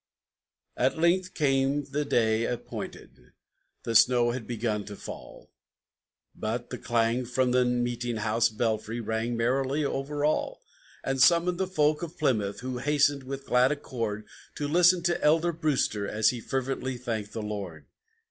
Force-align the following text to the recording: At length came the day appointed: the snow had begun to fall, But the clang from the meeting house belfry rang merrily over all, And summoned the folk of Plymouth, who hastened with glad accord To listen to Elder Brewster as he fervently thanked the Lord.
At 0.77 0.97
length 0.97 1.35
came 1.35 1.83
the 1.85 2.03
day 2.03 2.45
appointed: 2.45 3.33
the 3.83 3.93
snow 3.93 4.31
had 4.31 4.47
begun 4.47 4.83
to 4.85 4.95
fall, 4.95 5.51
But 6.33 6.71
the 6.71 6.79
clang 6.79 7.23
from 7.25 7.51
the 7.51 7.65
meeting 7.65 8.17
house 8.17 8.49
belfry 8.49 8.99
rang 8.99 9.37
merrily 9.37 9.85
over 9.85 10.25
all, 10.25 10.63
And 11.03 11.21
summoned 11.21 11.59
the 11.59 11.67
folk 11.67 12.01
of 12.01 12.17
Plymouth, 12.17 12.61
who 12.61 12.79
hastened 12.79 13.21
with 13.25 13.45
glad 13.45 13.71
accord 13.71 14.25
To 14.55 14.67
listen 14.67 15.03
to 15.03 15.23
Elder 15.23 15.51
Brewster 15.51 16.07
as 16.07 16.29
he 16.31 16.41
fervently 16.41 16.97
thanked 16.97 17.33
the 17.33 17.43
Lord. 17.43 17.85